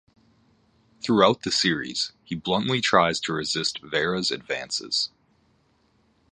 [1.03, 5.11] Throughout the series, he bluntly tries to resist Vera's advances.